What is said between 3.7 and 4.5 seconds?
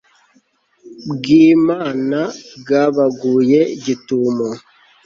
gitumo